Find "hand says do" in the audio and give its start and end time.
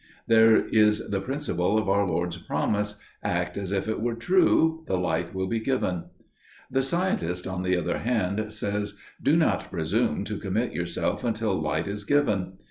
7.99-9.35